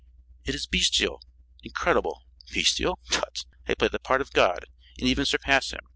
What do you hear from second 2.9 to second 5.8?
Tut! I play the part of God and even surpass